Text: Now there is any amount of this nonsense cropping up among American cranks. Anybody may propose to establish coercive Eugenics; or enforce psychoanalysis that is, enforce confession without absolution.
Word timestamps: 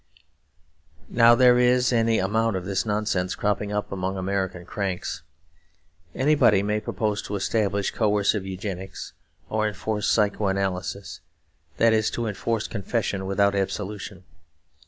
Now 1.09 1.35
there 1.35 1.59
is 1.59 1.93
any 1.93 2.17
amount 2.17 2.55
of 2.55 2.65
this 2.65 2.87
nonsense 2.87 3.35
cropping 3.35 3.71
up 3.71 3.91
among 3.91 4.17
American 4.17 4.65
cranks. 4.65 5.21
Anybody 6.15 6.63
may 6.63 6.79
propose 6.79 7.21
to 7.21 7.35
establish 7.35 7.91
coercive 7.91 8.43
Eugenics; 8.43 9.13
or 9.47 9.67
enforce 9.67 10.07
psychoanalysis 10.07 11.19
that 11.77 11.93
is, 11.93 12.17
enforce 12.17 12.67
confession 12.67 13.27
without 13.27 13.53
absolution. 13.53 14.23